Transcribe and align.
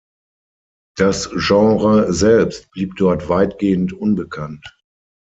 Das 0.97 1.29
Genre 1.31 2.11
selbst 2.11 2.71
blieb 2.71 2.95
dort 2.95 3.29
weitgehend 3.29 3.93
unbekannt. 3.93 4.65